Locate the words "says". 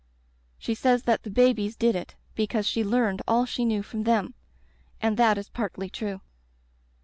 0.73-1.03